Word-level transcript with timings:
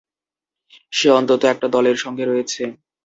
সে 0.93 1.07
অন্তত 1.11 1.41
একটা 1.45 1.67
দলের 1.75 1.97
সঙ্গে 1.97 2.23
রয়েছে। 2.25 2.63